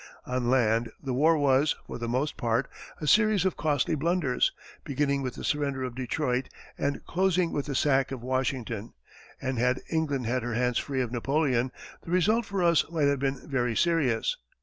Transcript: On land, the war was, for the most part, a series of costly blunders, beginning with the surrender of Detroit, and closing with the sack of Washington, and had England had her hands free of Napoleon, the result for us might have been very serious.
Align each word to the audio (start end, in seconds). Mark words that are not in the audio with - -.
On 0.25 0.49
land, 0.49 0.89
the 0.99 1.13
war 1.13 1.37
was, 1.37 1.75
for 1.85 1.99
the 1.99 2.07
most 2.07 2.35
part, 2.35 2.67
a 2.99 3.05
series 3.05 3.45
of 3.45 3.55
costly 3.55 3.93
blunders, 3.93 4.51
beginning 4.83 5.21
with 5.21 5.35
the 5.35 5.43
surrender 5.43 5.83
of 5.83 5.93
Detroit, 5.93 6.49
and 6.75 7.05
closing 7.05 7.51
with 7.51 7.67
the 7.67 7.75
sack 7.75 8.11
of 8.11 8.23
Washington, 8.23 8.95
and 9.39 9.59
had 9.59 9.79
England 9.91 10.25
had 10.25 10.41
her 10.41 10.55
hands 10.55 10.79
free 10.79 11.01
of 11.01 11.11
Napoleon, 11.11 11.71
the 12.01 12.09
result 12.09 12.47
for 12.47 12.63
us 12.63 12.83
might 12.89 13.07
have 13.09 13.19
been 13.19 13.47
very 13.47 13.75
serious. 13.75 14.37